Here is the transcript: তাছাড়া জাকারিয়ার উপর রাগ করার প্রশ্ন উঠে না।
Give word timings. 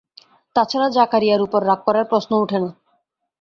তাছাড়া 0.55 0.87
জাকারিয়ার 0.89 1.41
উপর 1.41 1.61
রাগ 1.65 1.79
করার 1.87 2.05
প্রশ্ন 2.11 2.31
উঠে 2.35 2.57
না। 2.59 2.69